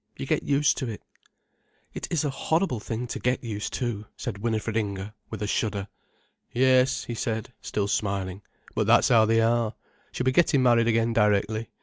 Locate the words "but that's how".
8.73-9.25